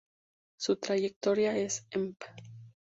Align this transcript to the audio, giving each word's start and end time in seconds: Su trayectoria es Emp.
Su 0.57 0.77
trayectoria 0.77 1.55
es 1.55 1.85
Emp. 1.91 2.19